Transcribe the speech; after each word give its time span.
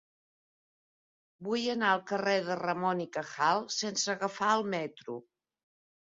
Vull 1.47 1.65
anar 1.73 1.91
al 1.95 1.99
carrer 2.11 2.33
de 2.47 2.55
Ramón 2.59 3.03
y 3.05 3.07
Cajal 3.17 3.61
sense 3.75 4.09
agafar 4.15 4.49
el 4.55 4.65
metro. 4.77 5.19